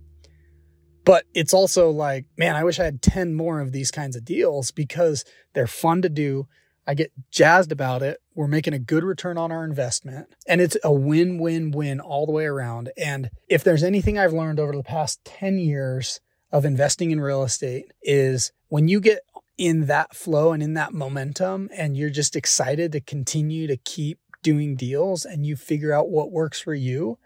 but 1.05 1.25
it's 1.33 1.53
also 1.53 1.89
like, 1.89 2.25
man, 2.37 2.55
I 2.55 2.63
wish 2.63 2.79
I 2.79 2.83
had 2.83 3.01
10 3.01 3.33
more 3.33 3.61
of 3.61 3.71
these 3.71 3.91
kinds 3.91 4.15
of 4.15 4.25
deals 4.25 4.71
because 4.71 5.23
they're 5.53 5.65
fun 5.65 6.01
to 6.01 6.09
do. 6.09 6.47
I 6.87 6.93
get 6.93 7.11
jazzed 7.29 7.73
about 7.73 8.01
it. 8.01 8.21
We're 8.33 8.47
making 8.47 8.73
a 8.73 8.79
good 8.79 9.03
return 9.03 9.37
on 9.37 9.51
our 9.51 9.65
investment 9.65 10.33
and 10.47 10.61
it's 10.61 10.77
a 10.83 10.91
win 10.91 11.37
win 11.37 11.71
win 11.71 11.99
all 11.99 12.25
the 12.25 12.31
way 12.31 12.45
around. 12.45 12.91
And 12.97 13.29
if 13.49 13.63
there's 13.63 13.83
anything 13.83 14.17
I've 14.17 14.33
learned 14.33 14.59
over 14.59 14.71
the 14.71 14.83
past 14.83 15.23
10 15.25 15.59
years 15.59 16.21
of 16.51 16.63
investing 16.63 17.11
in 17.11 17.19
real 17.19 17.43
estate 17.43 17.91
is 18.01 18.53
when 18.69 18.87
you 18.87 19.01
get 19.01 19.19
in 19.57 19.87
that 19.87 20.15
flow 20.15 20.53
and 20.53 20.63
in 20.63 20.75
that 20.75 20.93
momentum 20.93 21.69
and 21.75 21.97
you're 21.97 22.09
just 22.09 22.37
excited 22.37 22.93
to 22.93 23.01
continue 23.01 23.67
to 23.67 23.75
keep 23.75 24.19
doing 24.41 24.75
deals 24.75 25.25
and 25.25 25.45
you 25.45 25.57
figure 25.57 25.91
out 25.91 26.09
what 26.09 26.31
works 26.31 26.61
for 26.61 26.73
you, 26.73 27.17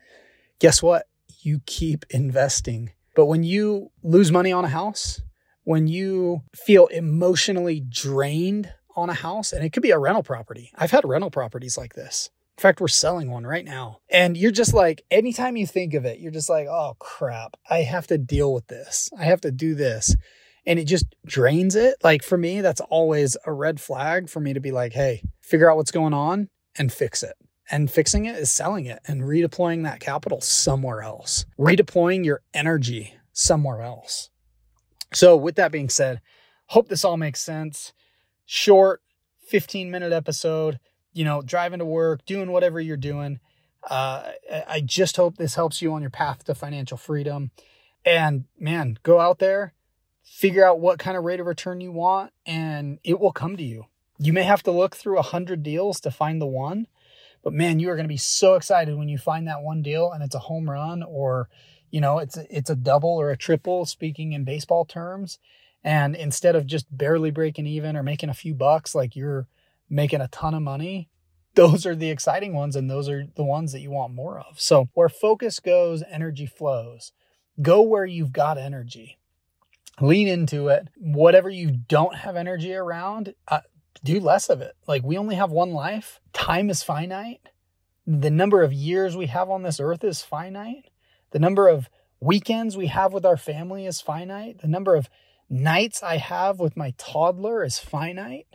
guess 0.60 0.82
what? 0.82 1.08
You 1.42 1.62
keep 1.68 2.06
investing. 2.10 2.94
But 3.16 3.26
when 3.26 3.44
you 3.44 3.92
lose 4.02 4.32
money 4.32 4.52
on 4.52 4.66
a 4.66 4.70
house, 4.70 5.22
when 5.64 5.88
you 5.88 6.42
feel 6.56 6.88
emotionally 6.88 7.80
drained 7.82 8.74
on 8.96 9.10
a 9.10 9.14
house, 9.14 9.54
and 9.54 9.64
it 9.64 9.74
could 9.74 9.84
be 9.84 9.92
a 9.92 10.00
rental 10.00 10.24
property. 10.24 10.72
I've 10.76 10.92
had 10.92 11.06
rental 11.06 11.32
properties 11.32 11.78
like 11.78 11.94
this. 11.94 12.30
In 12.58 12.62
fact, 12.62 12.82
we're 12.82 12.90
selling 12.90 13.32
one 13.32 13.46
right 13.46 13.66
now. 13.66 14.00
And 14.10 14.38
you're 14.38 14.52
just 14.52 14.74
like, 14.74 15.04
anytime 15.10 15.58
you 15.58 15.66
think 15.66 15.94
of 15.94 16.06
it, 16.06 16.20
you're 16.20 16.32
just 16.32 16.50
like, 16.50 16.68
oh 16.68 16.96
crap, 17.00 17.58
I 17.70 17.80
have 17.80 18.08
to 18.08 18.18
deal 18.18 18.54
with 18.54 18.68
this. 18.68 19.10
I 19.18 19.24
have 19.24 19.42
to 19.42 19.52
do 19.52 19.74
this. 19.74 20.16
And 20.66 20.78
it 20.78 20.86
just 20.86 21.06
drains 21.26 21.76
it. 21.76 21.96
Like 22.04 22.22
for 22.22 22.38
me, 22.38 22.62
that's 22.62 22.82
always 22.82 23.36
a 23.48 23.52
red 23.52 23.82
flag 23.82 24.30
for 24.30 24.40
me 24.40 24.54
to 24.54 24.60
be 24.60 24.72
like, 24.72 24.94
hey, 24.94 25.24
figure 25.42 25.72
out 25.72 25.78
what's 25.78 25.90
going 25.90 26.14
on 26.14 26.50
and 26.78 26.94
fix 26.94 27.24
it. 27.24 27.34
And 27.72 27.90
fixing 27.90 28.26
it 28.26 28.36
is 28.36 28.52
selling 28.52 28.86
it 28.86 29.00
and 29.08 29.24
redeploying 29.24 29.84
that 29.84 30.00
capital 30.00 30.42
somewhere 30.42 31.02
else, 31.02 31.46
redeploying 31.58 32.26
your 32.26 32.42
energy 32.54 33.16
somewhere 33.34 33.82
else. 33.82 34.30
So, 35.14 35.36
with 35.36 35.56
that 35.56 35.72
being 35.72 35.90
said, 35.90 36.22
hope 36.68 36.90
this 36.90 37.06
all 37.06 37.18
makes 37.18 37.42
sense 37.42 37.94
short 38.52 39.02
15 39.48 39.90
minute 39.90 40.12
episode, 40.12 40.78
you 41.14 41.24
know, 41.24 41.42
driving 41.42 41.80
to 41.80 41.86
work, 41.86 42.26
doing 42.26 42.52
whatever 42.52 42.82
you're 42.82 42.98
doing. 42.98 43.40
Uh, 43.90 44.32
I 44.68 44.82
just 44.82 45.16
hope 45.16 45.38
this 45.38 45.56
helps 45.56 45.82
you 45.82 45.94
on 45.94 46.02
your 46.02 46.10
path 46.10 46.44
to 46.44 46.54
financial 46.54 46.98
freedom. 46.98 47.52
And 48.06 48.44
man, 48.60 49.00
go 49.04 49.22
out 49.22 49.40
there, 49.40 49.74
figure 50.22 50.66
out 50.66 50.82
what 50.82 51.00
kind 51.00 51.16
of 51.16 51.24
rate 51.24 51.40
of 51.40 51.46
return 51.46 51.80
you 51.80 51.94
want, 51.94 52.34
and 52.46 53.00
it 53.06 53.22
will 53.22 53.32
come 53.32 53.56
to 53.56 53.64
you. 53.64 53.86
You 54.20 54.34
may 54.34 54.44
have 54.44 54.64
to 54.64 54.72
look 54.72 54.98
through 54.98 55.18
a 55.18 55.24
hundred 55.24 55.64
deals 55.64 56.02
to 56.02 56.12
find 56.12 56.42
the 56.42 56.46
one, 56.46 56.88
but 57.44 57.54
man, 57.54 57.80
you 57.80 57.90
are 57.90 57.96
going 57.96 58.04
to 58.04 58.14
be 58.14 58.18
so 58.18 58.56
excited 58.56 58.98
when 58.98 59.08
you 59.08 59.18
find 59.18 59.48
that 59.48 59.62
one 59.62 59.82
deal 59.82 60.12
and 60.12 60.22
it's 60.22 60.36
a 60.36 60.40
home 60.40 60.70
run 60.70 61.04
or, 61.04 61.48
you 61.90 62.02
know, 62.02 62.20
it's 62.20 62.36
a, 62.36 62.46
it's 62.50 62.70
a 62.70 62.76
double 62.76 63.12
or 63.12 63.32
a 63.32 63.38
triple, 63.38 63.86
speaking 63.86 64.34
in 64.34 64.44
baseball 64.44 64.84
terms. 64.84 65.40
And 65.84 66.16
instead 66.16 66.56
of 66.56 66.68
just 66.68 66.86
barely 66.96 67.32
breaking 67.32 67.68
even 67.68 67.96
or 67.96 68.04
making 68.04 68.30
a 68.30 68.36
few 68.36 68.54
bucks, 68.54 68.94
like 68.94 69.16
you're 69.16 69.48
making 69.90 70.22
a 70.22 70.28
ton 70.28 70.54
of 70.54 70.62
money, 70.62 71.10
those 71.56 71.86
are 71.86 71.96
the 71.96 72.10
exciting 72.10 72.54
ones 72.54 72.76
and 72.76 72.90
those 72.90 73.10
are 73.10 73.26
the 73.36 73.44
ones 73.44 73.72
that 73.72 73.82
you 73.82 73.92
want 73.92 74.14
more 74.14 74.40
of. 74.40 74.60
So, 74.60 74.90
where 74.94 75.10
focus 75.10 75.60
goes, 75.60 76.04
energy 76.10 76.46
flows. 76.46 77.12
Go 77.62 77.82
where 77.82 78.06
you've 78.06 78.32
got 78.32 78.58
energy. 78.58 79.18
Lean 80.00 80.28
into 80.28 80.70
it. 80.70 80.88
Whatever 80.98 81.50
you 81.50 81.72
don't 81.72 82.16
have 82.16 82.36
energy 82.36 82.74
around, 82.74 83.34
uh, 83.48 83.62
do 84.04 84.20
less 84.20 84.50
of 84.50 84.62
it. 84.62 84.76
Like, 84.88 85.04
we 85.04 85.18
only 85.18 85.36
have 85.36 85.52
one 85.52 85.72
life, 85.72 86.20
time 86.32 86.70
is 86.70 86.84
finite. 86.84 87.50
The 88.08 88.32
number 88.32 88.64
of 88.64 88.74
years 88.74 89.16
we 89.16 89.28
have 89.28 89.50
on 89.50 89.64
this 89.64 89.80
earth 89.80 90.04
is 90.04 90.22
finite. 90.22 90.90
The 91.32 91.40
number 91.40 91.68
of 91.68 91.90
weekends 92.20 92.78
we 92.78 92.88
have 92.88 93.14
with 93.14 93.26
our 93.26 93.38
family 93.38 93.86
is 93.86 94.02
finite. 94.02 94.62
The 94.62 94.68
number 94.68 94.96
of 94.96 95.10
nights 95.52 96.02
I 96.02 96.18
have 96.18 96.60
with 96.60 96.78
my 96.78 96.94
toddler 96.98 97.64
is 97.64 97.78
finite, 97.78 98.48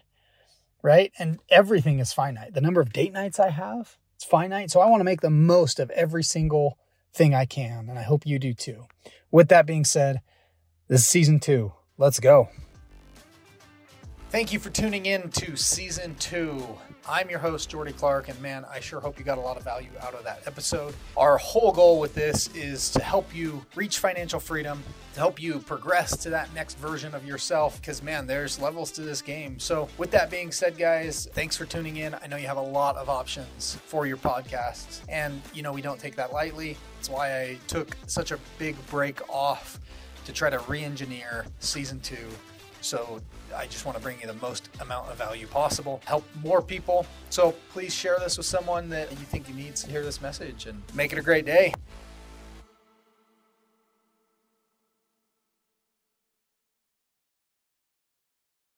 right? 0.82 1.12
And 1.18 1.38
everything 1.50 1.98
is 1.98 2.12
finite. 2.12 2.54
The 2.54 2.60
number 2.60 2.80
of 2.80 2.92
date 2.92 3.12
nights 3.12 3.38
I 3.38 3.50
have, 3.50 3.96
it's 4.16 4.24
finite. 4.24 4.70
So 4.70 4.80
I 4.80 4.86
want 4.86 5.00
to 5.00 5.04
make 5.04 5.20
the 5.20 5.30
most 5.30 5.78
of 5.78 5.90
every 5.90 6.24
single 6.24 6.78
thing 7.12 7.34
I 7.34 7.44
can. 7.44 7.88
And 7.90 7.98
I 7.98 8.02
hope 8.02 8.26
you 8.26 8.38
do 8.38 8.54
too. 8.54 8.86
With 9.30 9.48
that 9.48 9.66
being 9.66 9.84
said, 9.84 10.20
this 10.88 11.02
is 11.02 11.06
season 11.06 11.38
two. 11.38 11.72
Let's 11.98 12.18
go. 12.18 12.48
Thank 14.36 14.52
you 14.52 14.58
for 14.58 14.68
tuning 14.68 15.06
in 15.06 15.30
to 15.30 15.56
season 15.56 16.14
two. 16.16 16.62
I'm 17.08 17.30
your 17.30 17.38
host, 17.38 17.70
Jordy 17.70 17.92
Clark, 17.92 18.28
and 18.28 18.38
man, 18.42 18.66
I 18.70 18.80
sure 18.80 19.00
hope 19.00 19.18
you 19.18 19.24
got 19.24 19.38
a 19.38 19.40
lot 19.40 19.56
of 19.56 19.64
value 19.64 19.88
out 20.02 20.12
of 20.12 20.24
that 20.24 20.42
episode. 20.46 20.94
Our 21.16 21.38
whole 21.38 21.72
goal 21.72 21.98
with 21.98 22.14
this 22.14 22.54
is 22.54 22.90
to 22.90 23.02
help 23.02 23.34
you 23.34 23.64
reach 23.74 23.98
financial 23.98 24.38
freedom, 24.38 24.82
to 25.14 25.20
help 25.20 25.40
you 25.40 25.60
progress 25.60 26.18
to 26.18 26.28
that 26.28 26.52
next 26.52 26.76
version 26.76 27.14
of 27.14 27.24
yourself, 27.24 27.80
because 27.80 28.02
man, 28.02 28.26
there's 28.26 28.60
levels 28.60 28.90
to 28.90 29.00
this 29.00 29.22
game. 29.22 29.58
So, 29.58 29.88
with 29.96 30.10
that 30.10 30.30
being 30.30 30.52
said, 30.52 30.76
guys, 30.76 31.26
thanks 31.32 31.56
for 31.56 31.64
tuning 31.64 31.96
in. 31.96 32.14
I 32.22 32.26
know 32.26 32.36
you 32.36 32.46
have 32.46 32.58
a 32.58 32.60
lot 32.60 32.96
of 32.96 33.08
options 33.08 33.78
for 33.86 34.06
your 34.06 34.18
podcasts, 34.18 35.00
and 35.08 35.40
you 35.54 35.62
know, 35.62 35.72
we 35.72 35.80
don't 35.80 35.98
take 35.98 36.14
that 36.16 36.34
lightly. 36.34 36.76
That's 36.96 37.08
why 37.08 37.40
I 37.40 37.58
took 37.68 37.96
such 38.06 38.32
a 38.32 38.38
big 38.58 38.76
break 38.88 39.26
off 39.30 39.80
to 40.26 40.32
try 40.34 40.50
to 40.50 40.58
re 40.68 40.84
engineer 40.84 41.46
season 41.58 42.00
two 42.00 42.28
so 42.80 43.20
I 43.54 43.66
just 43.66 43.84
want 43.84 43.96
to 43.96 44.02
bring 44.02 44.20
you 44.20 44.26
the 44.26 44.34
most 44.34 44.68
amount 44.80 45.10
of 45.10 45.16
value 45.16 45.46
possible, 45.46 46.00
help 46.04 46.24
more 46.42 46.62
people. 46.62 47.06
So 47.30 47.54
please 47.72 47.94
share 47.94 48.18
this 48.18 48.36
with 48.36 48.46
someone 48.46 48.88
that 48.90 49.10
you 49.10 49.18
think 49.18 49.52
needs 49.54 49.82
to 49.84 49.90
hear 49.90 50.02
this 50.02 50.20
message 50.20 50.66
and 50.66 50.82
make 50.94 51.12
it 51.12 51.18
a 51.18 51.22
great 51.22 51.46
day. 51.46 51.74